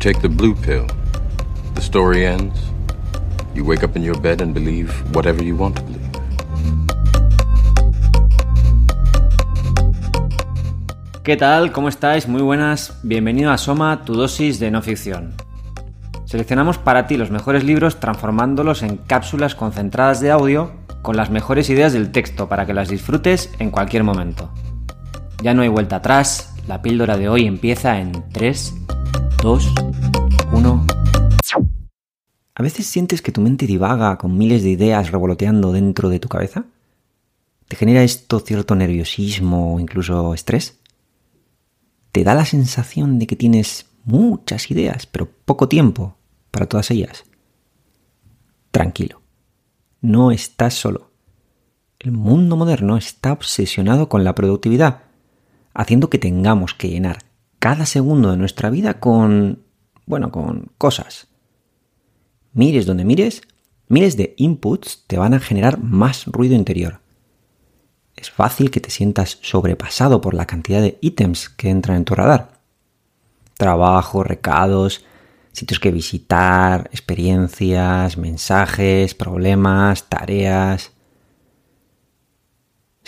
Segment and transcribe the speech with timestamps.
[0.00, 0.86] Take the blue pill.
[1.74, 2.56] The story ends.
[3.52, 5.98] You wake up in your bed and believe whatever you want to believe.
[11.24, 11.72] ¿Qué tal?
[11.72, 12.28] ¿Cómo estáis?
[12.28, 13.00] Muy buenas.
[13.02, 15.34] Bienvenido a Soma, tu dosis de no ficción.
[16.26, 20.70] Seleccionamos para ti los mejores libros transformándolos en cápsulas concentradas de audio
[21.02, 24.52] con las mejores ideas del texto para que las disfrutes en cualquier momento.
[25.42, 28.74] Ya no hay vuelta atrás, la píldora de hoy empieza en 3,
[29.42, 29.74] 2,
[30.52, 30.86] 1.
[32.54, 36.28] ¿A veces sientes que tu mente divaga con miles de ideas revoloteando dentro de tu
[36.28, 36.64] cabeza?
[37.68, 40.78] ¿Te genera esto cierto nerviosismo o incluso estrés?
[42.12, 46.16] te da la sensación de que tienes muchas ideas, pero poco tiempo
[46.50, 47.24] para todas ellas.
[48.72, 49.22] Tranquilo,
[50.00, 51.12] no estás solo.
[52.00, 55.02] El mundo moderno está obsesionado con la productividad,
[55.74, 57.18] haciendo que tengamos que llenar
[57.58, 59.62] cada segundo de nuestra vida con,
[60.06, 61.28] bueno, con cosas.
[62.52, 63.42] Mires donde mires,
[63.88, 67.00] miles de inputs te van a generar más ruido interior
[68.18, 72.14] es fácil que te sientas sobrepasado por la cantidad de ítems que entran en tu
[72.14, 72.60] radar.
[73.56, 75.04] Trabajo, recados,
[75.52, 80.92] sitios que visitar, experiencias, mensajes, problemas, tareas.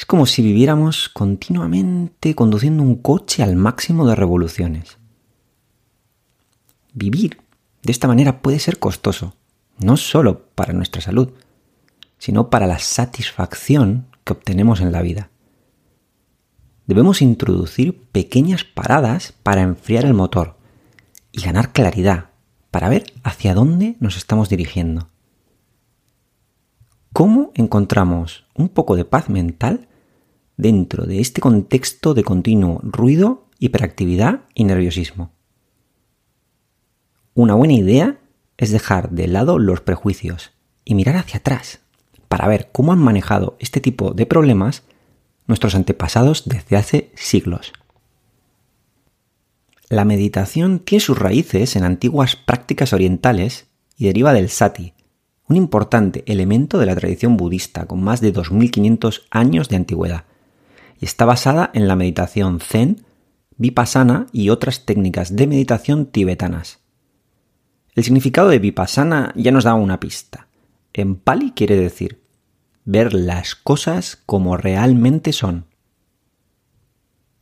[0.01, 4.97] Es como si viviéramos continuamente conduciendo un coche al máximo de revoluciones.
[6.95, 7.42] Vivir
[7.83, 9.34] de esta manera puede ser costoso,
[9.79, 11.34] no solo para nuestra salud,
[12.17, 15.29] sino para la satisfacción que obtenemos en la vida.
[16.87, 20.57] Debemos introducir pequeñas paradas para enfriar el motor
[21.31, 22.31] y ganar claridad
[22.70, 25.11] para ver hacia dónde nos estamos dirigiendo.
[27.12, 29.89] ¿Cómo encontramos un poco de paz mental
[30.61, 35.33] dentro de este contexto de continuo ruido, hiperactividad y nerviosismo?
[37.34, 38.19] Una buena idea
[38.58, 40.52] es dejar de lado los prejuicios
[40.84, 41.80] y mirar hacia atrás,
[42.29, 44.85] para ver cómo han manejado este tipo de problemas
[45.46, 47.73] nuestros antepasados desde hace siglos.
[49.89, 54.95] La meditación tiene sus raíces en antiguas prácticas orientales y deriva del sati,
[55.48, 60.24] un importante elemento de la tradición budista con más de 2500 años de antigüedad,
[61.00, 63.05] y está basada en la meditación zen,
[63.56, 66.80] vipassana y otras técnicas de meditación tibetanas.
[67.94, 70.48] El significado de vipassana ya nos da una pista.
[70.92, 72.20] En pali quiere decir
[72.84, 75.66] ver las cosas como realmente son.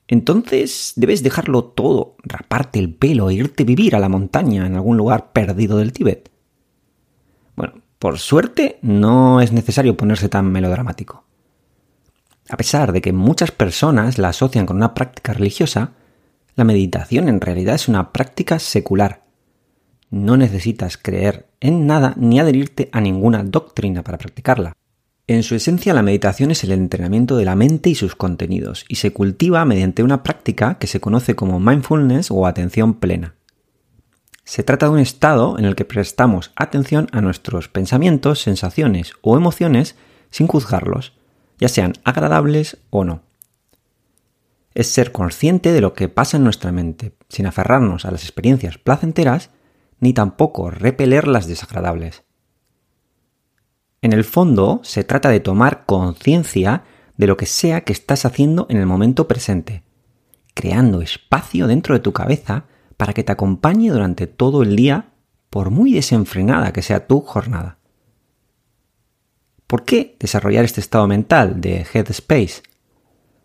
[0.06, 4.74] Entonces debes dejarlo todo, raparte el pelo e irte a vivir a la montaña en
[4.74, 6.30] algún lugar perdido del Tíbet.
[7.56, 11.27] Bueno, por suerte no es necesario ponerse tan melodramático.
[12.48, 15.92] A pesar de que muchas personas la asocian con una práctica religiosa,
[16.56, 19.22] la meditación en realidad es una práctica secular.
[20.10, 24.72] No necesitas creer en nada ni adherirte a ninguna doctrina para practicarla.
[25.26, 28.94] En su esencia, la meditación es el entrenamiento de la mente y sus contenidos, y
[28.94, 33.34] se cultiva mediante una práctica que se conoce como mindfulness o atención plena.
[34.44, 39.36] Se trata de un estado en el que prestamos atención a nuestros pensamientos, sensaciones o
[39.36, 39.96] emociones
[40.30, 41.17] sin juzgarlos,
[41.58, 43.22] ya sean agradables o no.
[44.74, 48.78] Es ser consciente de lo que pasa en nuestra mente, sin aferrarnos a las experiencias
[48.78, 49.50] placenteras,
[50.00, 52.22] ni tampoco repeler las desagradables.
[54.00, 56.84] En el fondo, se trata de tomar conciencia
[57.16, 59.82] de lo que sea que estás haciendo en el momento presente,
[60.54, 65.10] creando espacio dentro de tu cabeza para que te acompañe durante todo el día,
[65.50, 67.77] por muy desenfrenada que sea tu jornada.
[69.68, 72.62] ¿Por qué desarrollar este estado mental de Headspace?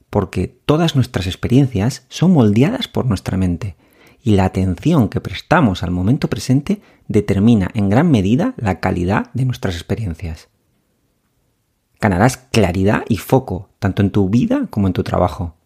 [0.10, 3.76] Porque todas nuestras experiencias son moldeadas por nuestra mente
[4.24, 9.44] y la atención que prestamos al momento presente determina en gran medida la calidad de
[9.44, 10.48] nuestras experiencias.
[12.00, 15.58] Ganarás claridad y foco, tanto en tu vida como en tu trabajo.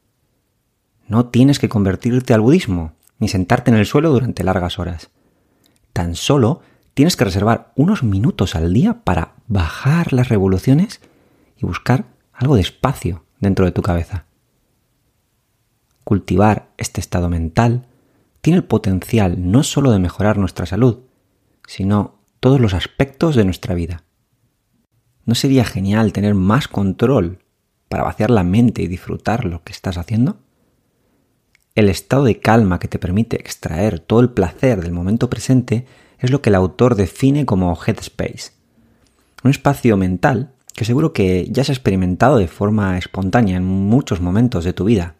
[1.07, 5.11] No tienes que convertirte al budismo, ni sentarte en el suelo durante largas horas.
[5.93, 6.61] Tan solo
[6.95, 11.01] tienes que reservar unos minutos al día para bajar las revoluciones
[11.57, 14.25] y buscar algo de espacio dentro de tu cabeza.
[16.03, 17.87] Cultivar este estado mental
[18.41, 20.99] tiene el potencial no solo de mejorar nuestra salud,
[21.65, 24.03] sino todos los aspectos de nuestra vida.
[25.25, 27.39] ¿No sería genial tener más control
[27.89, 30.37] para vaciar la mente y disfrutar lo que estás haciendo?
[31.75, 35.85] El estado de calma que te permite extraer todo el placer del momento presente
[36.19, 38.56] es lo que el autor define como headspace.
[39.43, 44.63] Un espacio mental que seguro que ya has experimentado de forma espontánea en muchos momentos
[44.63, 45.15] de tu vida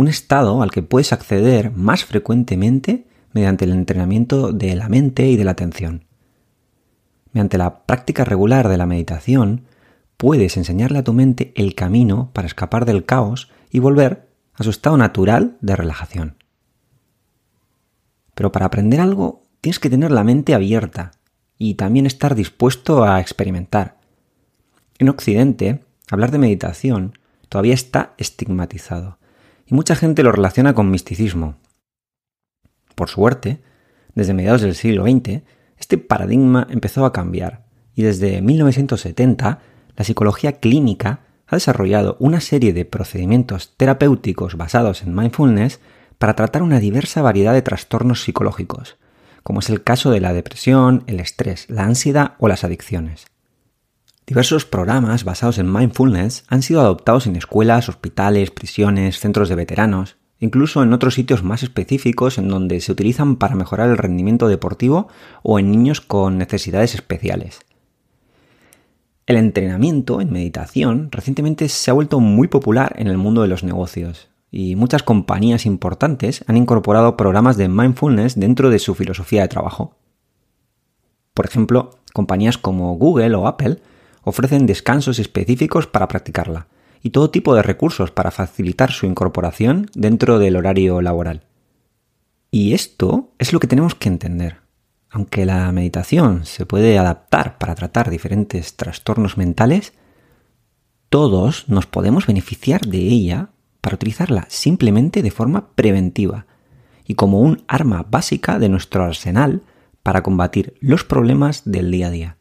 [0.00, 5.36] un estado al que puedes acceder más frecuentemente mediante el entrenamiento de la mente y
[5.36, 6.06] de la atención.
[7.32, 9.66] Mediante la práctica regular de la meditación,
[10.16, 14.70] puedes enseñarle a tu mente el camino para escapar del caos y volver a su
[14.70, 16.36] estado natural de relajación.
[18.34, 21.12] Pero para aprender algo tienes que tener la mente abierta
[21.62, 23.98] y también estar dispuesto a experimentar.
[24.98, 27.18] En Occidente, hablar de meditación
[27.50, 29.18] todavía está estigmatizado
[29.66, 31.56] y mucha gente lo relaciona con misticismo.
[32.94, 33.60] Por suerte,
[34.14, 35.42] desde mediados del siglo XX,
[35.76, 39.60] este paradigma empezó a cambiar y desde 1970
[39.96, 45.80] la psicología clínica ha desarrollado una serie de procedimientos terapéuticos basados en mindfulness
[46.16, 48.96] para tratar una diversa variedad de trastornos psicológicos,
[49.42, 53.26] como es el caso de la depresión, el estrés, la ansiedad o las adicciones.
[54.26, 60.18] Diversos programas basados en mindfulness han sido adoptados en escuelas, hospitales, prisiones, centros de veteranos,
[60.38, 65.08] incluso en otros sitios más específicos en donde se utilizan para mejorar el rendimiento deportivo
[65.42, 67.60] o en niños con necesidades especiales.
[69.26, 73.64] El entrenamiento en meditación recientemente se ha vuelto muy popular en el mundo de los
[73.64, 79.48] negocios y muchas compañías importantes han incorporado programas de mindfulness dentro de su filosofía de
[79.48, 79.96] trabajo.
[81.34, 83.78] Por ejemplo, compañías como Google o Apple
[84.22, 86.66] ofrecen descansos específicos para practicarla
[87.02, 91.44] y todo tipo de recursos para facilitar su incorporación dentro del horario laboral.
[92.50, 94.58] Y esto es lo que tenemos que entender.
[95.08, 99.92] Aunque la meditación se puede adaptar para tratar diferentes trastornos mentales,
[101.08, 106.46] todos nos podemos beneficiar de ella para utilizarla simplemente de forma preventiva
[107.04, 109.62] y como un arma básica de nuestro arsenal
[110.02, 112.36] para combatir los problemas del día a día.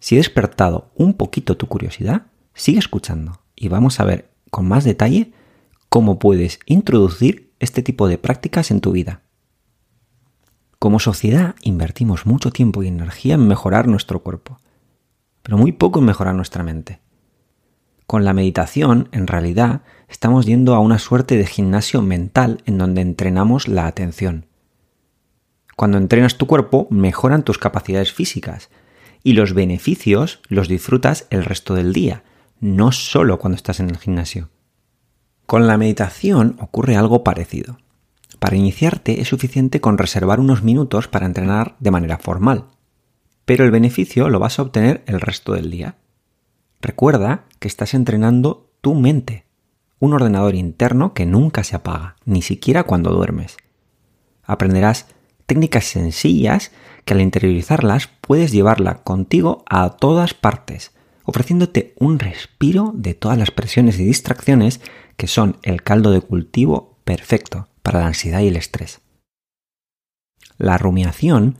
[0.00, 4.84] Si he despertado un poquito tu curiosidad, sigue escuchando y vamos a ver con más
[4.84, 5.32] detalle
[5.88, 9.22] cómo puedes introducir este tipo de prácticas en tu vida.
[10.78, 14.60] Como sociedad invertimos mucho tiempo y energía en mejorar nuestro cuerpo,
[15.42, 17.00] pero muy poco en mejorar nuestra mente.
[18.08, 23.02] Con la meditación, en realidad, estamos yendo a una suerte de gimnasio mental en donde
[23.02, 24.46] entrenamos la atención.
[25.76, 28.70] Cuando entrenas tu cuerpo, mejoran tus capacidades físicas
[29.22, 32.22] y los beneficios los disfrutas el resto del día,
[32.60, 34.48] no solo cuando estás en el gimnasio.
[35.44, 37.76] Con la meditación ocurre algo parecido.
[38.38, 42.68] Para iniciarte es suficiente con reservar unos minutos para entrenar de manera formal,
[43.44, 45.96] pero el beneficio lo vas a obtener el resto del día.
[46.80, 49.44] Recuerda que estás entrenando tu mente,
[49.98, 53.56] un ordenador interno que nunca se apaga, ni siquiera cuando duermes.
[54.44, 55.06] Aprenderás
[55.46, 56.70] técnicas sencillas
[57.04, 60.92] que al interiorizarlas puedes llevarla contigo a todas partes,
[61.24, 64.80] ofreciéndote un respiro de todas las presiones y distracciones
[65.16, 69.00] que son el caldo de cultivo perfecto para la ansiedad y el estrés.
[70.58, 71.56] La rumiación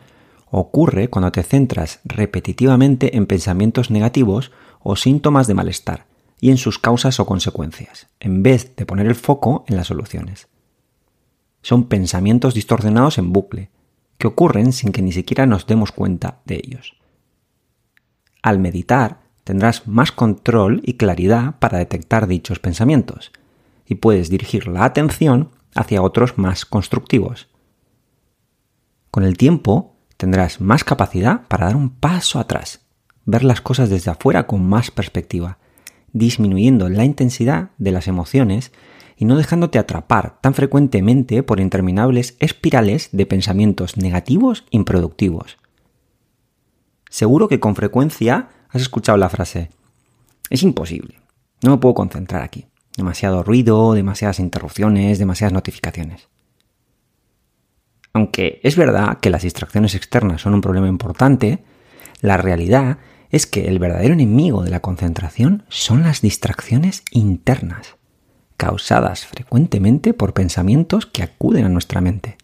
[0.51, 6.07] ocurre cuando te centras repetitivamente en pensamientos negativos o síntomas de malestar
[6.41, 10.49] y en sus causas o consecuencias, en vez de poner el foco en las soluciones.
[11.63, 13.71] Son pensamientos distorsionados en bucle,
[14.19, 16.97] que ocurren sin que ni siquiera nos demos cuenta de ellos.
[18.43, 23.33] Al meditar tendrás más control y claridad para detectar dichos pensamientos
[23.87, 27.49] y puedes dirigir la atención hacia otros más constructivos.
[29.11, 32.81] Con el tiempo tendrás más capacidad para dar un paso atrás,
[33.29, 35.59] ver las cosas desde afuera con más perspectiva,
[36.15, 38.73] disminuyendo la intensidad de las emociones
[39.19, 45.59] y no dejándote atrapar tan frecuentemente por interminables espirales de pensamientos negativos improductivos.
[47.11, 49.69] Seguro que con frecuencia has escuchado la frase,
[50.49, 51.21] es imposible,
[51.63, 52.65] no me puedo concentrar aquí,
[52.97, 56.29] demasiado ruido, demasiadas interrupciones, demasiadas notificaciones.
[58.15, 61.63] Aunque es verdad que las distracciones externas son un problema importante,
[62.21, 62.99] la realidad
[63.31, 67.99] es que el verdadero enemigo de la concentración son las distracciones internas
[68.59, 72.37] causadas frecuentemente por pensamientos que acuden a nuestra mente.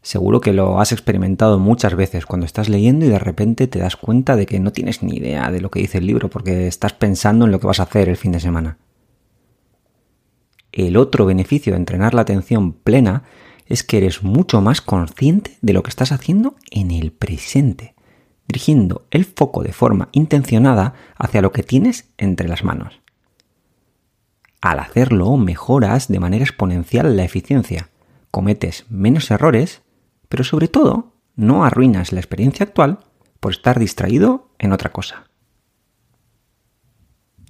[0.00, 3.96] Seguro que lo has experimentado muchas veces cuando estás leyendo y de repente te das
[3.96, 6.92] cuenta de que no tienes ni idea de lo que dice el libro porque estás
[6.92, 8.78] pensando en lo que vas a hacer el fin de semana.
[10.70, 13.24] El otro beneficio de entrenar la atención plena
[13.66, 17.94] es que eres mucho más consciente de lo que estás haciendo en el presente,
[18.52, 23.00] dirigiendo el foco de forma intencionada hacia lo que tienes entre las manos.
[24.60, 27.88] Al hacerlo mejoras de manera exponencial la eficiencia,
[28.30, 29.80] cometes menos errores,
[30.28, 32.98] pero sobre todo no arruinas la experiencia actual
[33.40, 35.24] por estar distraído en otra cosa.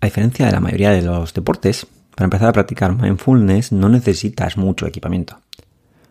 [0.00, 4.56] A diferencia de la mayoría de los deportes, para empezar a practicar mindfulness no necesitas
[4.56, 5.40] mucho equipamiento.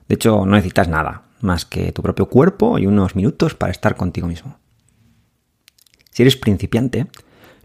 [0.10, 3.96] De hecho, no necesitas nada más que tu propio cuerpo y unos minutos para estar
[3.96, 4.61] contigo mismo.
[6.12, 7.08] Si eres principiante,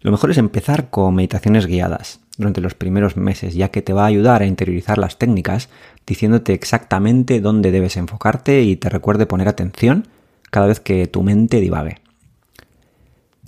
[0.00, 4.05] lo mejor es empezar con meditaciones guiadas durante los primeros meses, ya que te va
[4.05, 5.69] a ayudar a interiorizar las técnicas,
[6.07, 10.09] diciéndote exactamente dónde debes enfocarte y te recuerde poner atención
[10.50, 11.99] cada vez que tu mente divague.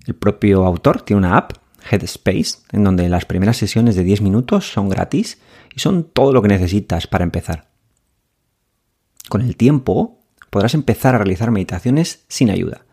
[0.06, 1.52] El propio autor tiene una app,
[1.90, 5.38] Headspace, en donde las primeras sesiones de 10 minutos son gratis
[5.74, 7.68] y son todo lo que necesitas para empezar.
[9.28, 10.18] Con el tiempo
[10.50, 12.86] podrás empezar a realizar meditaciones sin ayuda.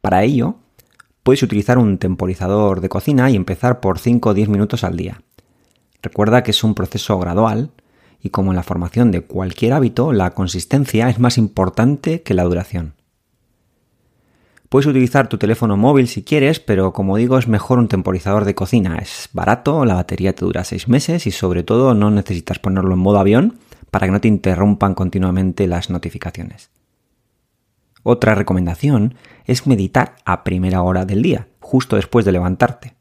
[0.00, 0.58] Para ello,
[1.22, 5.22] puedes utilizar un temporizador de cocina y empezar por 5 o 10 minutos al día.
[6.02, 7.70] Recuerda que es un proceso gradual
[8.22, 12.44] y como en la formación de cualquier hábito, la consistencia es más importante que la
[12.44, 12.94] duración.
[14.68, 18.54] Puedes utilizar tu teléfono móvil si quieres, pero como digo es mejor un temporizador de
[18.54, 18.98] cocina.
[18.98, 23.00] Es barato, la batería te dura 6 meses y sobre todo no necesitas ponerlo en
[23.00, 23.58] modo avión
[23.90, 26.70] para que no te interrumpan continuamente las notificaciones.
[28.02, 29.14] Otra recomendación
[29.44, 32.94] es meditar a primera hora del día, justo después de levantarte.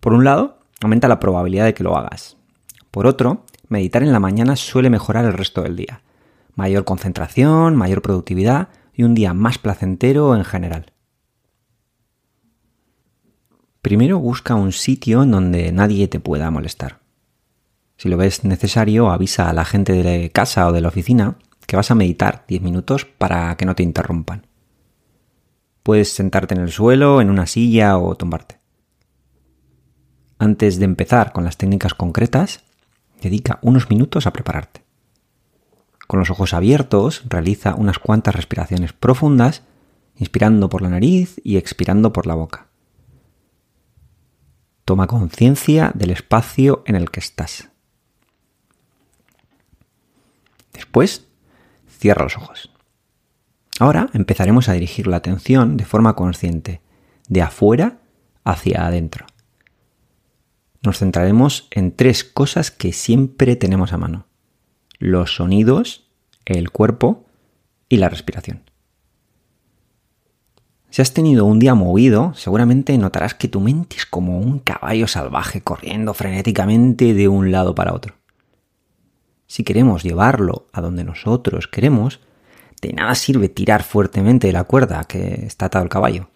[0.00, 2.36] Por un lado, aumenta la probabilidad de que lo hagas.
[2.90, 6.02] Por otro, meditar en la mañana suele mejorar el resto del día.
[6.54, 10.92] Mayor concentración, mayor productividad y un día más placentero en general.
[13.80, 17.00] Primero busca un sitio en donde nadie te pueda molestar.
[17.96, 21.36] Si lo ves necesario, avisa a la gente de casa o de la oficina
[21.72, 24.46] que vas a meditar 10 minutos para que no te interrumpan.
[25.82, 28.58] Puedes sentarte en el suelo, en una silla o tumbarte.
[30.38, 32.62] Antes de empezar con las técnicas concretas,
[33.22, 34.84] dedica unos minutos a prepararte.
[36.06, 39.62] Con los ojos abiertos, realiza unas cuantas respiraciones profundas,
[40.16, 42.66] inspirando por la nariz y expirando por la boca.
[44.84, 47.70] Toma conciencia del espacio en el que estás.
[50.74, 51.31] Después,
[52.02, 52.72] cierra los ojos.
[53.78, 56.80] Ahora empezaremos a dirigir la atención de forma consciente,
[57.28, 58.00] de afuera
[58.42, 59.24] hacia adentro.
[60.82, 64.26] Nos centraremos en tres cosas que siempre tenemos a mano.
[64.98, 66.10] Los sonidos,
[66.44, 67.24] el cuerpo
[67.88, 68.64] y la respiración.
[70.90, 75.06] Si has tenido un día movido, seguramente notarás que tu mente es como un caballo
[75.06, 78.21] salvaje corriendo frenéticamente de un lado para otro.
[79.52, 82.20] Si queremos llevarlo a donde nosotros queremos,
[82.80, 86.30] de nada sirve tirar fuertemente de la cuerda que está atado el caballo,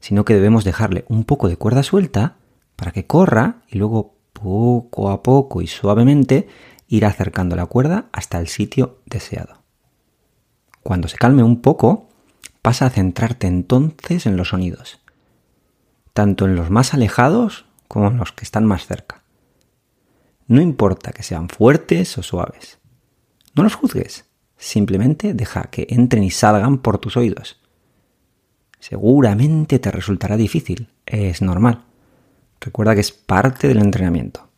[0.00, 2.38] sino que debemos dejarle un poco de cuerda suelta
[2.74, 6.48] para que corra y luego poco a poco y suavemente
[6.88, 9.62] ir acercando la cuerda hasta el sitio deseado.
[10.82, 12.08] Cuando se calme un poco,
[12.62, 14.98] pasa a centrarte entonces en los sonidos,
[16.12, 19.22] tanto en los más alejados como en los que están más cerca.
[20.48, 22.78] No importa que sean fuertes o suaves.
[23.54, 24.26] No los juzgues,
[24.56, 27.60] simplemente deja que entren y salgan por tus oídos.
[28.78, 31.84] Seguramente te resultará difícil, es normal.
[32.60, 34.48] Recuerda que es parte del entrenamiento.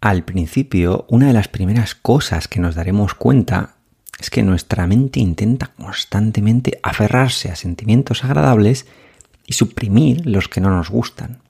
[0.00, 3.76] Al principio, una de las primeras cosas que nos daremos cuenta
[4.20, 8.86] es que nuestra mente intenta constantemente aferrarse a sentimientos agradables
[9.46, 11.45] y suprimir los que no nos gustan.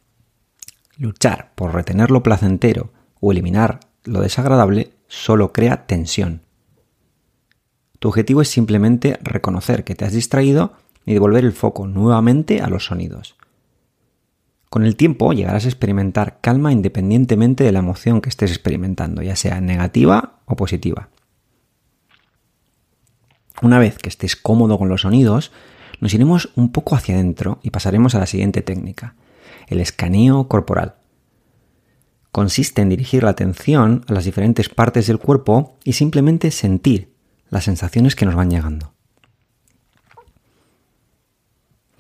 [0.99, 6.43] Luchar por retener lo placentero o eliminar lo desagradable solo crea tensión.
[7.99, 10.75] Tu objetivo es simplemente reconocer que te has distraído
[11.05, 13.37] y devolver el foco nuevamente a los sonidos.
[14.69, 19.37] Con el tiempo llegarás a experimentar calma independientemente de la emoción que estés experimentando, ya
[19.37, 21.09] sea negativa o positiva.
[23.63, 25.53] Una vez que estés cómodo con los sonidos,
[26.01, 29.15] nos iremos un poco hacia adentro y pasaremos a la siguiente técnica,
[29.67, 30.97] el escaneo corporal.
[32.33, 37.15] Consiste en dirigir la atención a las diferentes partes del cuerpo y simplemente sentir
[37.49, 38.93] las sensaciones que nos van llegando.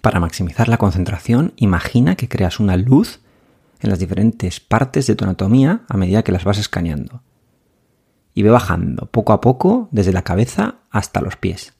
[0.00, 3.20] Para maximizar la concentración, imagina que creas una luz
[3.80, 7.22] en las diferentes partes de tu anatomía a medida que las vas escaneando.
[8.34, 11.74] Y ve bajando poco a poco desde la cabeza hasta los pies.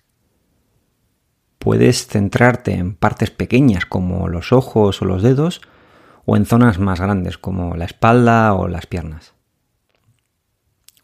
[1.59, 5.61] Puedes centrarte en partes pequeñas como los ojos o los dedos
[6.26, 9.33] o en zonas más grandes como la espalda o las piernas.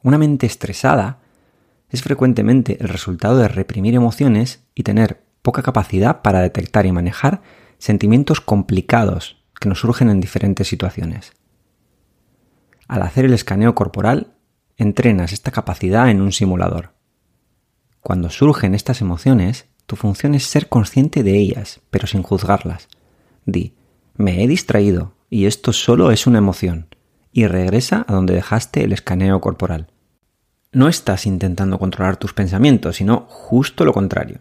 [0.02, 1.20] Una mente estresada
[1.88, 7.40] es frecuentemente el resultado de reprimir emociones y tener poca capacidad para detectar y manejar
[7.78, 11.32] sentimientos complicados que nos surgen en diferentes situaciones.
[12.88, 14.34] Al hacer el escaneo corporal,
[14.76, 16.94] entrenas esta capacidad en un simulador.
[18.00, 22.88] Cuando surgen estas emociones, tu función es ser consciente de ellas, pero sin juzgarlas.
[23.46, 23.74] Di,
[24.16, 26.88] me he distraído y esto solo es una emoción,
[27.32, 29.88] y regresa a donde dejaste el escaneo corporal.
[30.72, 34.40] No estás intentando controlar tus pensamientos, sino justo lo contrario.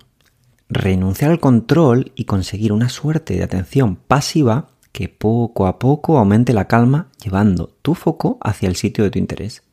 [0.68, 6.52] Renunciar al control y conseguir una suerte de atención pasiva que poco a poco aumente
[6.52, 9.64] la calma llevando tu foco hacia el sitio de tu interés.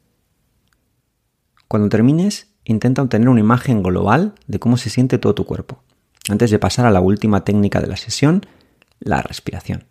[1.67, 5.83] Cuando termines, intenta obtener una imagen global de cómo se siente todo tu cuerpo,
[6.29, 8.47] antes de pasar a la última técnica de la sesión,
[9.01, 9.88] la respiración.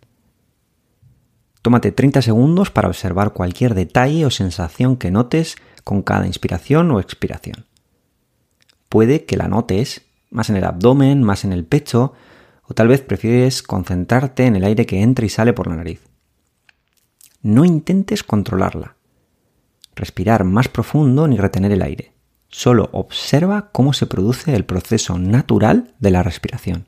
[1.62, 7.00] Tómate 30 segundos para observar cualquier detalle o sensación que notes con cada inspiración o
[7.00, 7.66] expiración.
[8.88, 12.12] Puede que la notes más en el abdomen, más en el pecho,
[12.62, 16.02] o tal vez prefieres concentrarte en el aire que entra y sale por la nariz.
[17.42, 18.96] No intentes controlarla,
[19.94, 22.12] respirar más profundo ni retener el aire.
[22.48, 26.86] Solo observa cómo se produce el proceso natural de la respiración.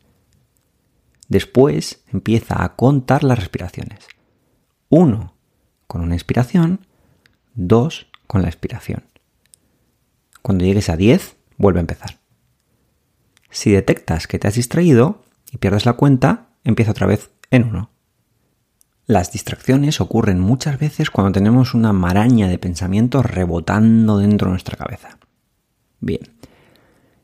[1.28, 4.00] Después empieza a contar las respiraciones.
[4.90, 5.35] Uno
[5.87, 6.87] con una inspiración,
[7.54, 9.04] dos con la expiración.
[10.42, 12.18] Cuando llegues a 10, vuelve a empezar.
[13.50, 17.90] Si detectas que te has distraído y pierdes la cuenta, empieza otra vez en 1.
[19.06, 24.76] Las distracciones ocurren muchas veces cuando tenemos una maraña de pensamientos rebotando dentro de nuestra
[24.76, 25.18] cabeza.
[26.00, 26.23] Bien,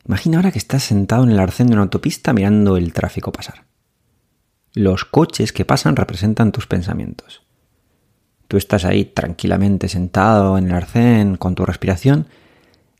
[0.06, 3.66] imagina ahora que estás sentado en el arcén de una autopista mirando el tráfico pasar.
[4.73, 7.45] Los coches que pasan representan tus pensamientos.
[8.48, 12.28] Tú estás ahí tranquilamente sentado en el arcén con tu respiración,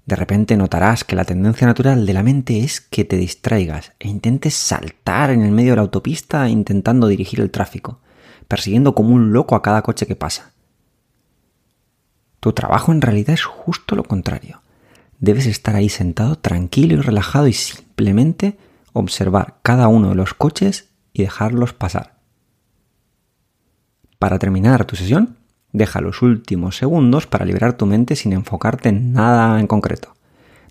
[0.07, 4.09] de repente notarás que la tendencia natural de la mente es que te distraigas e
[4.09, 8.01] intentes saltar en el medio de la autopista intentando dirigir el tráfico
[8.49, 10.53] persiguiendo como un loco a cada coche que pasa.
[12.41, 14.63] Tu trabajo en realidad es justo lo contrario.
[15.19, 18.59] Debes estar ahí sentado tranquilo y relajado y simplemente
[18.93, 22.16] observar cada uno de los coches y dejarlos pasar.
[24.19, 25.37] Para terminar tu sesión,
[25.73, 30.15] deja los últimos segundos para liberar tu mente sin enfocarte en nada en concreto.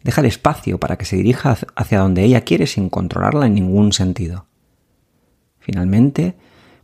[0.03, 3.91] Deja el espacio para que se dirija hacia donde ella quiere sin controlarla en ningún
[3.91, 4.45] sentido.
[5.59, 6.35] Finalmente,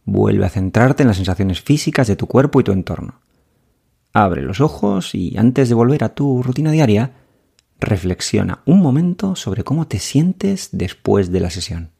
[0.06, 3.22] Vuelve a centrarte en las sensaciones físicas de tu cuerpo y tu entorno.
[4.14, 7.14] Abre los ojos y antes de volver a tu rutina diaria,
[7.80, 11.92] reflexiona un momento sobre cómo te sientes después de la sesión.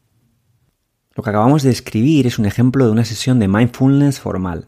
[1.14, 4.68] Lo que acabamos de escribir es un ejemplo de una sesión de mindfulness formal.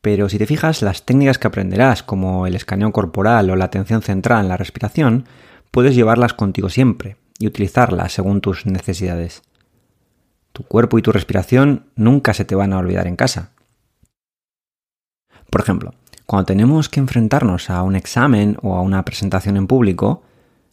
[0.00, 4.02] Pero si te fijas, las técnicas que aprenderás, como el escaneo corporal o la atención
[4.02, 5.26] centrada en la respiración,
[5.70, 9.42] puedes llevarlas contigo siempre y utilizarlas según tus necesidades.
[10.52, 13.52] Tu cuerpo y tu respiración nunca se te van a olvidar en casa.
[15.48, 15.94] Por ejemplo,
[16.26, 20.24] cuando tenemos que enfrentarnos a un examen o a una presentación en público,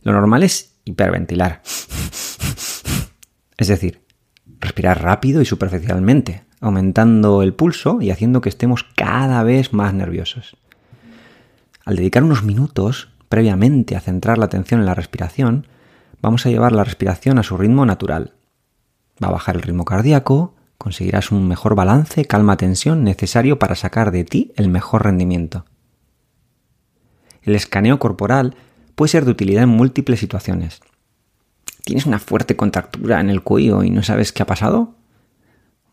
[0.02, 1.62] lo normal es hiperventilar.
[3.58, 4.02] Es decir,
[4.60, 10.58] respirar rápido y superficialmente, aumentando el pulso y haciendo que estemos cada vez más nerviosos.
[11.86, 15.68] Al dedicar unos minutos previamente a centrar la atención en la respiración,
[16.22, 18.34] vamos a llevar la respiración a su ritmo natural,
[19.22, 24.12] Va a bajar el ritmo cardíaco, conseguirás un mejor balance, calma, tensión necesario para sacar
[24.12, 25.66] de ti el mejor rendimiento.
[27.44, 28.56] El escaneo corporal
[28.96, 30.82] puede ser de utilidad en múltiples situaciones.
[31.90, 34.94] ¿Tienes una fuerte contractura en el cuello y no sabes qué ha pasado?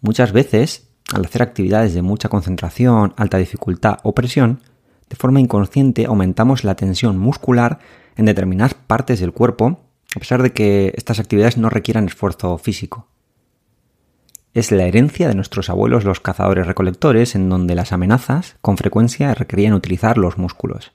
[0.03, 4.61] Muchas veces, al hacer actividades de mucha concentración, alta dificultad o presión,
[5.09, 7.79] de forma inconsciente aumentamos la tensión muscular
[8.15, 13.09] en determinadas partes del cuerpo, a pesar de que estas actividades no requieran esfuerzo físico
[14.53, 19.33] es la herencia de nuestros abuelos los cazadores recolectores en donde las amenazas con frecuencia
[19.35, 20.93] requerían utilizar los músculos.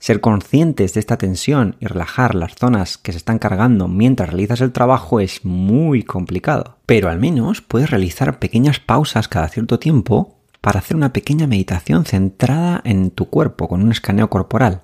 [0.00, 4.62] Ser conscientes de esta tensión y relajar las zonas que se están cargando mientras realizas
[4.62, 10.38] el trabajo es muy complicado, pero al menos puedes realizar pequeñas pausas cada cierto tiempo
[10.62, 14.80] para hacer una pequeña meditación centrada en tu cuerpo con un escaneo corporal.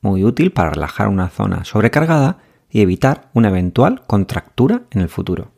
[0.00, 2.38] Muy útil para relajar una zona sobrecargada
[2.70, 5.52] y evitar una eventual contractura en el futuro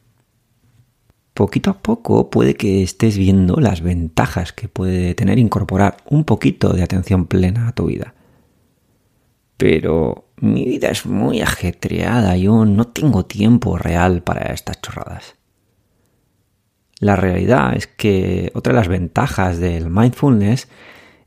[1.39, 6.73] poquito a poco puede que estés viendo las ventajas que puede tener incorporar un poquito
[6.73, 8.15] de atención plena a tu vida.
[9.59, 15.35] Pero mi vida es muy ajetreada, yo no tengo tiempo real para estas chorradas.
[17.01, 20.69] La realidad es que otra de las ventajas del mindfulness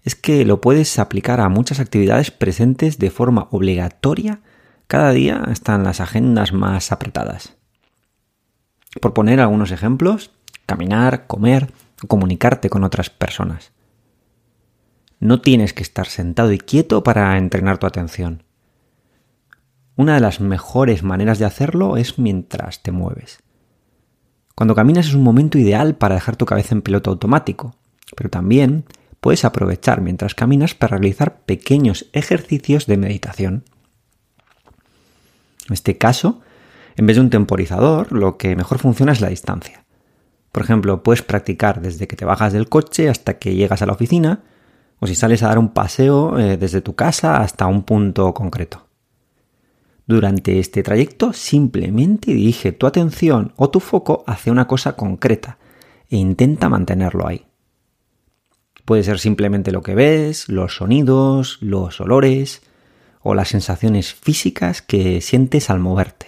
[0.04, 4.40] es que lo puedes aplicar a muchas actividades presentes de forma obligatoria
[4.88, 7.56] cada día hasta en las agendas más apretadas.
[9.00, 10.32] Por poner algunos ejemplos,
[10.66, 11.72] caminar, comer
[12.08, 13.72] comunicarte con otras personas.
[15.22, 18.42] No tienes que estar sentado y quieto para entrenar tu atención.
[19.96, 23.38] Una de las mejores maneras de hacerlo es mientras te mueves.
[24.56, 27.76] Cuando caminas es un momento ideal para dejar tu cabeza en piloto automático,
[28.16, 28.86] pero también
[29.20, 33.64] puedes aprovechar mientras caminas para realizar pequeños ejercicios de meditación.
[35.68, 36.42] En este caso,
[36.96, 39.86] en vez de un temporizador, lo que mejor funciona es la distancia.
[40.52, 43.94] Por ejemplo, puedes practicar desde que te bajas del coche hasta que llegas a la
[43.94, 44.42] oficina,
[45.02, 48.86] o si sales a dar un paseo eh, desde tu casa hasta un punto concreto.
[50.06, 55.58] Durante este trayecto simplemente dirige tu atención o tu foco hacia una cosa concreta
[56.10, 57.48] e intenta mantenerlo ahí.
[58.86, 62.62] Puede ser simplemente lo que ves, los sonidos, los olores
[63.22, 66.28] o las sensaciones físicas que sientes al moverte.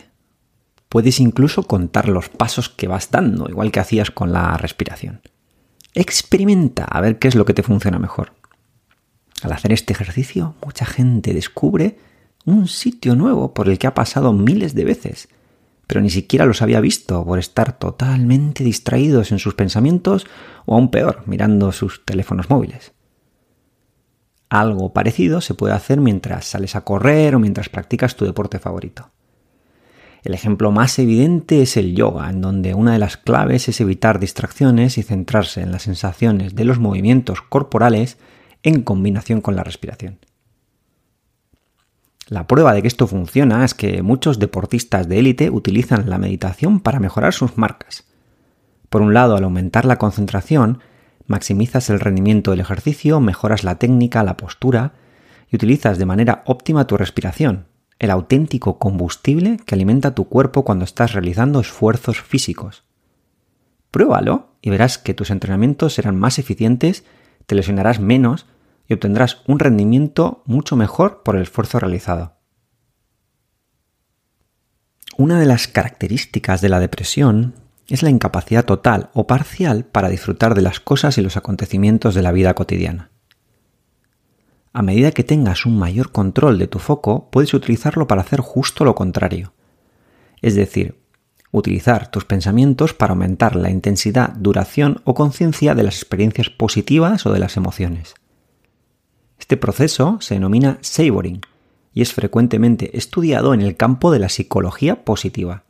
[0.89, 5.21] Puedes incluso contar los pasos que vas dando, igual que hacías con la respiración.
[5.93, 8.33] Experimenta a ver qué es lo que te funciona mejor.
[9.43, 11.97] Al hacer este ejercicio, mucha gente descubre
[12.45, 15.27] un sitio nuevo por el que ha pasado miles de veces,
[15.85, 20.25] pero ni siquiera los había visto por estar totalmente distraídos en sus pensamientos
[20.65, 22.93] o aún peor, mirando sus teléfonos móviles.
[24.49, 29.11] Algo parecido se puede hacer mientras sales a correr o mientras practicas tu deporte favorito.
[30.23, 34.19] El ejemplo más evidente es el yoga, en donde una de las claves es evitar
[34.19, 38.17] distracciones y centrarse en las sensaciones de los movimientos corporales
[38.63, 40.19] en combinación con la respiración.
[42.27, 46.79] La prueba de que esto funciona es que muchos deportistas de élite utilizan la meditación
[46.79, 48.05] para mejorar sus marcas.
[48.89, 50.79] Por un lado, al aumentar la concentración,
[51.27, 54.93] maximizas el rendimiento del ejercicio, mejoras la técnica, la postura
[55.49, 57.65] y utilizas de manera óptima tu respiración,
[57.99, 62.83] el auténtico combustible que alimenta tu cuerpo cuando estás realizando esfuerzos físicos.
[63.91, 67.03] Pruébalo y verás que tus entrenamientos serán más eficientes,
[67.45, 68.47] te lesionarás menos
[68.87, 72.37] y obtendrás un rendimiento mucho mejor por el esfuerzo realizado.
[75.17, 77.53] Una de las características de la depresión
[77.87, 82.21] es la incapacidad total o parcial para disfrutar de las cosas y los acontecimientos de
[82.23, 83.11] la vida cotidiana.
[84.73, 88.85] A medida que tengas un mayor control de tu foco, puedes utilizarlo para hacer justo
[88.85, 89.53] lo contrario.
[90.41, 90.99] Es decir,
[91.51, 97.31] utilizar tus pensamientos para aumentar la intensidad, duración o conciencia de las experiencias positivas o
[97.31, 98.15] de las emociones.
[99.43, 101.41] Este proceso se denomina savoring
[101.93, 105.63] y es frecuentemente estudiado en el campo de la psicología positiva.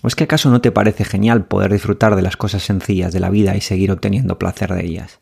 [0.00, 3.20] ¿O es que acaso no te parece genial poder disfrutar de las cosas sencillas de
[3.20, 5.20] la vida y seguir obteniendo placer de ellas?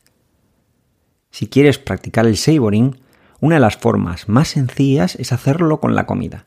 [1.32, 3.00] Si quieres practicar el savoring,
[3.40, 6.46] una de las formas más sencillas es hacerlo con la comida.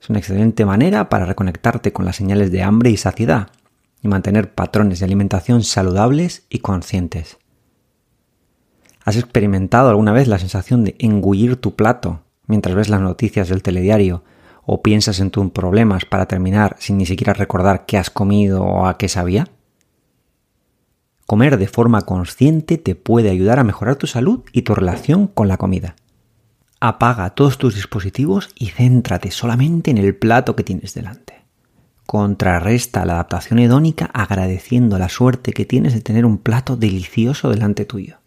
[0.00, 3.48] Es una excelente manera para reconectarte con las señales de hambre y saciedad
[4.00, 7.38] y mantener patrones de alimentación saludables y conscientes.
[9.04, 13.62] ¿Has experimentado alguna vez la sensación de engullir tu plato mientras ves las noticias del
[13.62, 14.22] telediario
[14.64, 18.86] o piensas en tus problemas para terminar sin ni siquiera recordar qué has comido o
[18.86, 19.48] a qué sabía?
[21.26, 25.48] Comer de forma consciente te puede ayudar a mejorar tu salud y tu relación con
[25.48, 25.96] la comida.
[26.78, 31.44] Apaga todos tus dispositivos y céntrate solamente en el plato que tienes delante.
[32.06, 37.84] Contrarresta la adaptación hedónica agradeciendo la suerte que tienes de tener un plato delicioso delante
[37.84, 38.21] tuyo.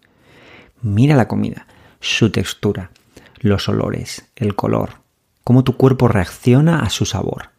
[0.85, 1.65] Mira la comida,
[1.99, 2.91] su textura,
[3.39, 5.01] los olores, el color,
[5.43, 7.49] cómo tu cuerpo reacciona a su sabor.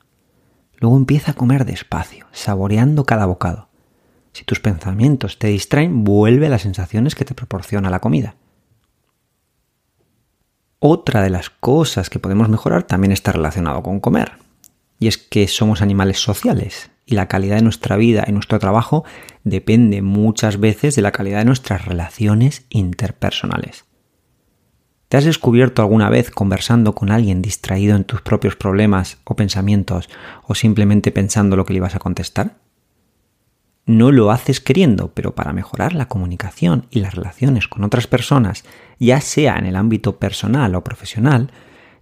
[0.77, 3.69] Luego empieza a comer despacio, saboreando cada bocado.
[4.33, 8.37] Si tus pensamientos te distraen, vuelve a las sensaciones que te proporciona la comida.
[10.79, 14.35] Otra de las cosas que podemos mejorar también está relacionado con comer.
[15.01, 19.05] Y es que somos animales sociales y la calidad de nuestra vida y nuestro trabajo
[19.45, 23.85] depende muchas veces de la calidad de nuestras relaciones interpersonales.
[25.09, 30.09] ¿Te has descubierto alguna vez conversando con alguien distraído en tus propios problemas o pensamientos
[30.43, 32.57] o simplemente pensando lo que le ibas a contestar?
[33.87, 38.65] No lo haces queriendo, pero para mejorar la comunicación y las relaciones con otras personas,
[38.99, 41.53] ya sea en el ámbito personal o profesional,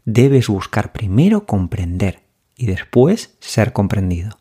[0.07, 2.23] debes buscar primero comprender
[2.57, 4.39] y después ser comprendido.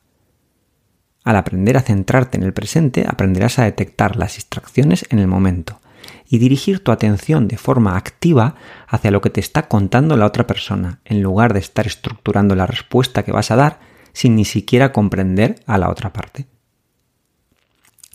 [1.24, 5.80] Al aprender a centrarte en el presente, aprenderás a detectar las distracciones en el momento
[6.28, 8.56] y dirigir tu atención de forma activa
[8.88, 12.68] hacia lo que te está contando la otra persona, en lugar de estar estructurando la
[12.68, 13.80] respuesta que vas a dar
[14.12, 16.46] sin ni siquiera comprender a la otra parte.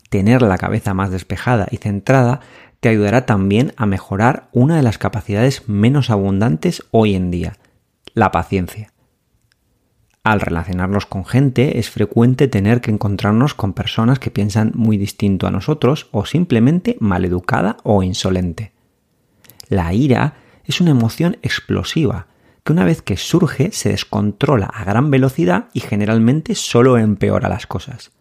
[0.09, 2.41] Tener la cabeza más despejada y centrada
[2.79, 7.57] te ayudará también a mejorar una de las capacidades menos abundantes hoy en día,
[8.13, 8.91] la paciencia.
[10.29, 15.47] Al relacionarnos con gente es frecuente tener que encontrarnos con personas que piensan muy distinto
[15.47, 18.71] a nosotros o simplemente maleducada o insolente.
[19.69, 22.27] La ira es una emoción explosiva
[22.63, 27.65] que una vez que surge se descontrola a gran velocidad y generalmente solo empeora las
[27.65, 28.11] cosas.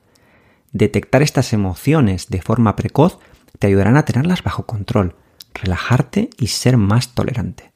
[0.73, 3.19] Detectar estas emociones de forma precoz
[3.59, 5.15] te ayudarán a tenerlas bajo control,
[5.53, 7.71] relajarte y ser más tolerante.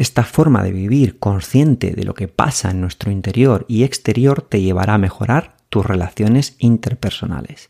[0.00, 4.62] Esta forma de vivir consciente de lo que pasa en nuestro interior y exterior te
[4.62, 7.68] llevará a mejorar tus relaciones interpersonales.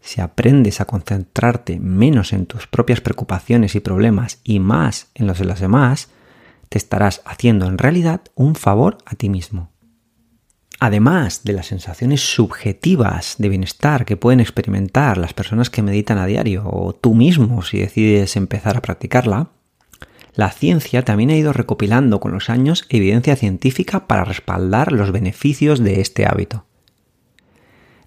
[0.00, 5.38] Si aprendes a concentrarte menos en tus propias preocupaciones y problemas y más en los
[5.40, 6.08] de los demás,
[6.70, 9.72] te estarás haciendo en realidad un favor a ti mismo.
[10.80, 16.24] Además de las sensaciones subjetivas de bienestar que pueden experimentar las personas que meditan a
[16.24, 19.50] diario o tú mismo si decides empezar a practicarla,
[20.34, 25.80] la ciencia también ha ido recopilando con los años evidencia científica para respaldar los beneficios
[25.80, 26.64] de este hábito.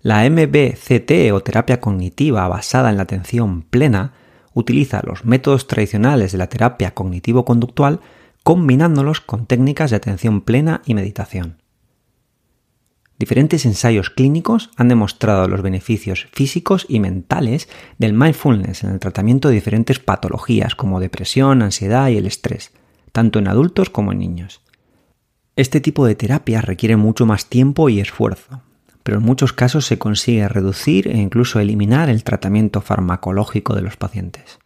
[0.02, 4.14] La MBCT o terapia cognitiva basada en la atención plena
[4.54, 8.00] utiliza los métodos tradicionales de la terapia cognitivo-conductual
[8.44, 11.58] combinándolos con técnicas de atención plena y meditación.
[13.18, 19.48] Diferentes ensayos clínicos han demostrado los beneficios físicos y mentales del mindfulness en el tratamiento
[19.48, 22.74] de diferentes patologías como depresión, ansiedad y el estrés,
[23.14, 24.62] tanto en adultos como en niños.
[25.56, 28.62] Este tipo de terapia requiere mucho más tiempo y esfuerzo,
[29.04, 33.96] pero en muchos casos se consigue reducir e incluso eliminar el tratamiento farmacológico de los
[33.96, 34.60] pacientes.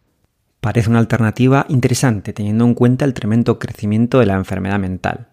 [0.60, 5.28] Parece una alternativa interesante teniendo en cuenta el tremendo crecimiento de la enfermedad mental,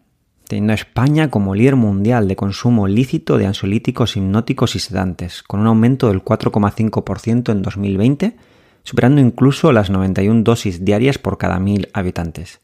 [0.48, 5.60] teniendo a España como líder mundial de consumo lícito de ansiolíticos hipnóticos y sedantes, con
[5.60, 8.38] un aumento del 4,5% en 2020,
[8.84, 12.62] superando incluso las 91 dosis diarias por cada mil habitantes.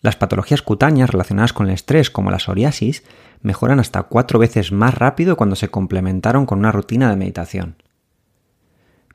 [0.00, 3.04] Las patologías cutáneas relacionadas con el estrés, como la psoriasis,
[3.42, 7.76] mejoran hasta cuatro veces más rápido cuando se complementaron con una rutina de meditación.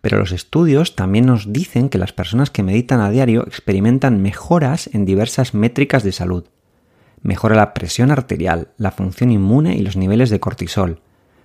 [0.01, 4.89] Pero los estudios también nos dicen que las personas que meditan a diario experimentan mejoras
[4.93, 6.45] en diversas métricas de salud.
[7.21, 11.01] Mejora la presión arterial, la función inmune y los niveles de cortisol.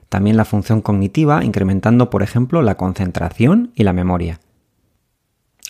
[0.08, 4.40] También la función cognitiva, incrementando, por ejemplo, la concentración y la memoria.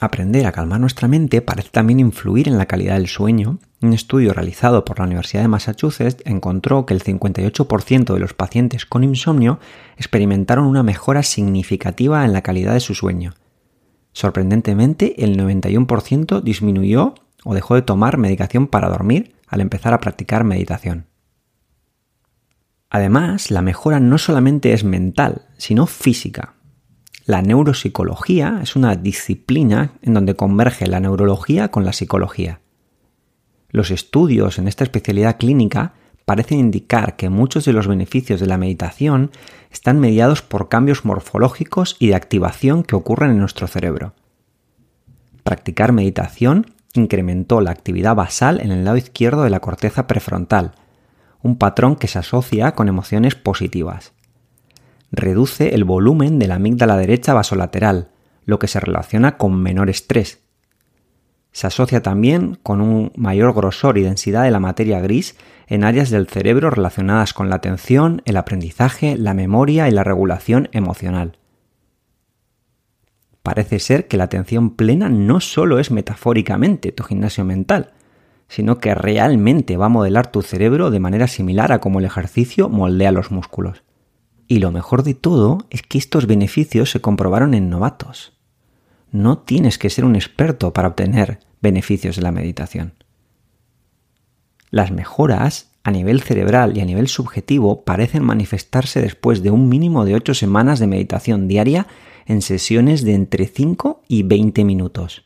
[0.01, 3.59] Aprender a calmar nuestra mente parece también influir en la calidad del sueño.
[3.81, 8.87] Un estudio realizado por la Universidad de Massachusetts encontró que el 58% de los pacientes
[8.87, 9.61] con insomnio
[9.97, 13.35] experimentaron una mejora significativa en la calidad de su sueño.
[14.13, 17.15] Sorprendentemente, el 91% disminuyó
[17.45, 21.07] o dejó de tomar medicación para dormir al empezar a practicar meditación.
[22.91, 26.55] Además, la mejora no solamente es mental, sino física.
[27.25, 32.61] La neuropsicología es una disciplina en donde converge la neurología con la psicología.
[33.71, 38.59] Los estudios en esta especialidad clínica parecen indicar que muchos de los beneficios de la
[38.59, 39.31] meditación
[39.71, 44.15] están mediados por cambios morfológicos y de activación que ocurren en nuestro cerebro.
[45.45, 50.73] Practicar meditación incrementó la actividad basal en el lado izquierdo de la corteza prefrontal,
[51.43, 54.15] un patrón que se asocia con emociones positivas
[55.15, 58.09] reduce el volumen de la amígdala derecha vasolateral,
[58.45, 60.41] lo que se relaciona con menor estrés.
[61.53, 65.37] Se asocia también con un mayor grosor y densidad de la materia gris
[65.69, 70.69] en áreas del cerebro relacionadas con la atención, el aprendizaje, la memoria y la regulación
[70.73, 71.39] emocional.
[73.45, 77.93] Parece ser que la atención plena no solo es metafóricamente tu gimnasio mental,
[78.49, 82.71] sino que realmente va a modelar tu cerebro de manera similar a como el ejercicio
[82.71, 83.83] moldea los músculos.
[84.49, 88.33] Y lo mejor de todo es que estos beneficios se comprobaron en novatos.
[89.13, 92.95] No tienes que ser un experto para obtener beneficios de la meditación.
[94.71, 100.07] Las mejoras a nivel cerebral y a nivel subjetivo parecen manifestarse después de un mínimo
[100.07, 101.87] de 8 semanas de meditación diaria
[102.27, 105.25] en sesiones de entre 5 y 20 minutos.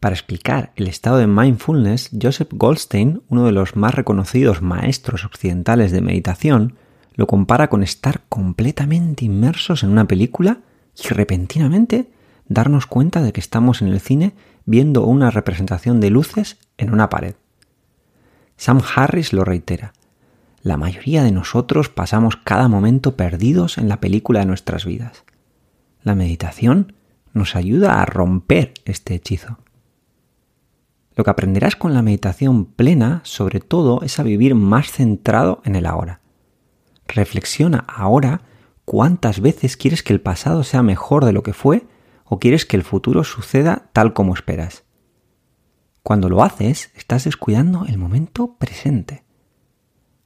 [0.00, 5.90] Para explicar el estado de mindfulness, Joseph Goldstein, uno de los más reconocidos maestros occidentales
[5.90, 6.74] de meditación,
[7.14, 10.60] lo compara con estar completamente inmersos en una película
[10.96, 12.10] y repentinamente
[12.46, 17.08] darnos cuenta de que estamos en el cine viendo una representación de luces en una
[17.08, 17.34] pared.
[18.56, 19.94] Sam Harris lo reitera.
[20.62, 25.24] La mayoría de nosotros pasamos cada momento perdidos en la película de nuestras vidas.
[26.02, 26.94] La meditación
[27.32, 29.58] nos ayuda a romper este hechizo.
[31.18, 35.74] Lo que aprenderás con la meditación plena, sobre todo, es a vivir más centrado en
[35.74, 36.20] el ahora.
[37.08, 38.42] Reflexiona ahora
[38.84, 41.86] cuántas veces quieres que el pasado sea mejor de lo que fue
[42.24, 44.84] o quieres que el futuro suceda tal como esperas.
[46.04, 49.24] Cuando lo haces, estás descuidando el momento presente.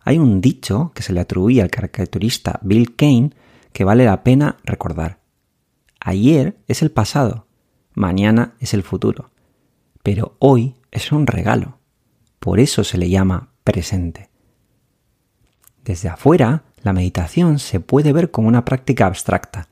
[0.01, 3.31] Hay un dicho que se le atribuye al caricaturista Bill Kane
[3.73, 5.22] que vale la pena recordar.
[6.05, 7.47] Ayer es el pasado,
[7.95, 9.31] mañana es el futuro,
[10.03, 11.79] pero hoy es un regalo.
[12.41, 14.29] Por eso se le llama presente.
[15.85, 19.69] Desde afuera, la meditación se puede ver como una práctica abstracta.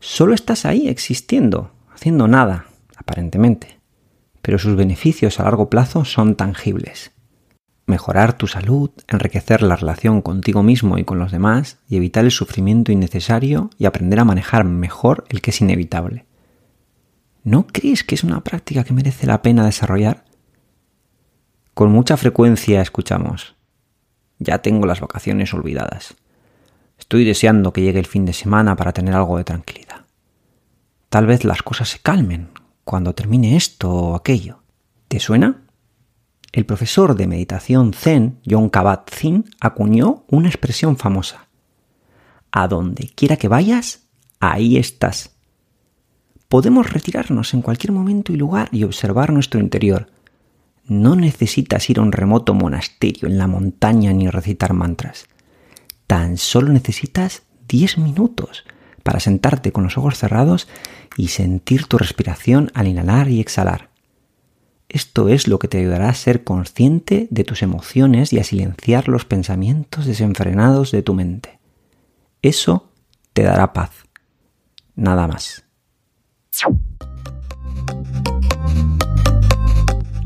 [0.00, 3.78] Solo estás ahí existiendo, haciendo nada, aparentemente,
[4.40, 7.12] pero sus beneficios a largo plazo son tangibles.
[7.86, 12.32] Mejorar tu salud, enriquecer la relación contigo mismo y con los demás, y evitar el
[12.32, 16.26] sufrimiento innecesario y aprender a manejar mejor el que es inevitable.
[17.44, 20.24] ¿No crees que es una práctica que merece la pena desarrollar?
[21.74, 23.54] Con mucha frecuencia escuchamos,
[24.38, 26.16] ya tengo las vacaciones olvidadas.
[26.98, 30.06] Estoy deseando que llegue el fin de semana para tener algo de tranquilidad.
[31.08, 32.48] Tal vez las cosas se calmen
[32.84, 34.62] cuando termine esto o aquello.
[35.08, 35.65] ¿Te suena?
[36.56, 41.48] El profesor de meditación zen, John Kabat-Zinn, acuñó una expresión famosa.
[42.50, 44.06] A donde quiera que vayas,
[44.40, 45.36] ahí estás.
[46.48, 50.08] Podemos retirarnos en cualquier momento y lugar y observar nuestro interior.
[50.86, 55.26] No necesitas ir a un remoto monasterio en la montaña ni recitar mantras.
[56.06, 58.64] Tan solo necesitas 10 minutos
[59.02, 60.68] para sentarte con los ojos cerrados
[61.18, 63.90] y sentir tu respiración al inhalar y exhalar.
[64.88, 69.08] Esto es lo que te ayudará a ser consciente de tus emociones y a silenciar
[69.08, 71.58] los pensamientos desenfrenados de tu mente.
[72.40, 72.92] Eso
[73.32, 73.90] te dará paz.
[74.94, 75.64] Nada más.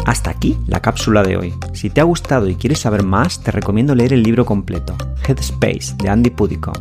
[0.06, 1.54] Hasta aquí la cápsula de hoy.
[1.72, 4.96] Si te ha gustado y quieres saber más, te recomiendo leer el libro completo,
[5.26, 6.74] Headspace, de Andy Pudicom.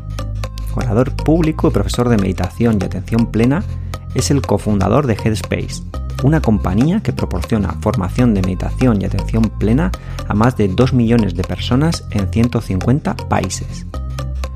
[0.75, 3.63] Orador público y profesor de meditación y atención plena,
[4.15, 5.83] es el cofundador de Headspace,
[6.23, 9.91] una compañía que proporciona formación de meditación y atención plena
[10.27, 13.85] a más de 2 millones de personas en 150 países.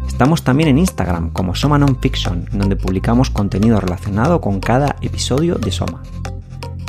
[0.08, 5.72] Estamos también en Instagram como Soma Nonfiction, donde publicamos contenido relacionado con cada episodio de
[5.72, 6.04] Soma.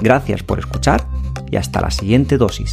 [0.02, 1.06] Gracias por escuchar
[1.50, 2.72] y hasta la siguiente dosis.